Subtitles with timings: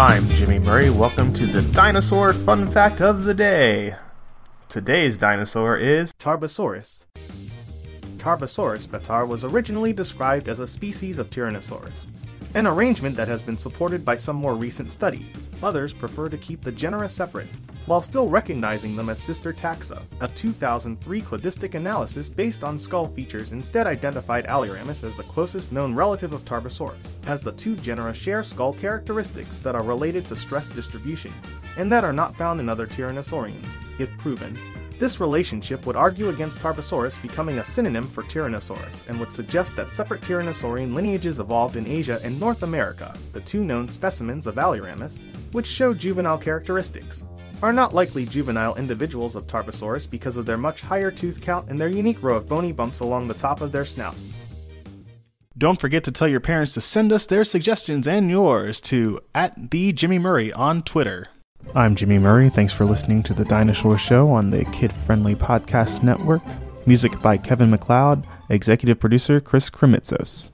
[0.00, 0.88] I'm Jimmy Murray.
[0.88, 3.96] Welcome to the Dinosaur Fun Fact of the Day.
[4.66, 7.04] Today's dinosaur is Tarbosaurus.
[8.16, 12.06] Tarbosaurus bataar was originally described as a species of Tyrannosaurus,
[12.54, 15.50] an arrangement that has been supported by some more recent studies.
[15.62, 17.48] Others prefer to keep the genera separate,
[17.86, 20.02] while still recognizing them as sister taxa.
[20.20, 25.94] A 2003 cladistic analysis based on skull features instead identified Alioramus as the closest known
[25.94, 30.68] relative of Tarbosaurus, as the two genera share skull characteristics that are related to stress
[30.68, 31.32] distribution,
[31.76, 33.66] and that are not found in other Tyrannosaurians.
[33.98, 34.58] If proven,
[35.00, 39.90] this relationship would argue against Tarbosaurus becoming a synonym for Tyrannosaurus and would suggest that
[39.90, 43.14] separate Tyrannosaurian lineages evolved in Asia and North America.
[43.32, 45.18] The two known specimens of Alioramus,
[45.52, 47.24] which show juvenile characteristics,
[47.62, 51.80] are not likely juvenile individuals of Tarbosaurus because of their much higher tooth count and
[51.80, 54.38] their unique row of bony bumps along the top of their snouts.
[55.58, 59.70] Don't forget to tell your parents to send us their suggestions and yours to at
[59.70, 61.28] the Jimmy Murray on Twitter.
[61.74, 62.48] I'm Jimmy Murray.
[62.48, 66.42] Thanks for listening to the Dinosaur Show on the Kid Friendly Podcast Network.
[66.86, 70.48] Music by Kevin MacLeod, executive producer Chris Kremitzos.